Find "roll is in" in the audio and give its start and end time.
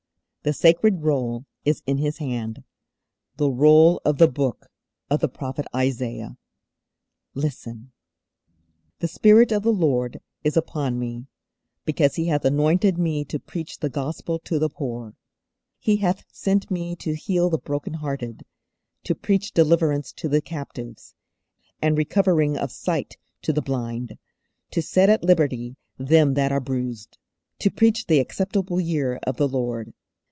1.03-1.99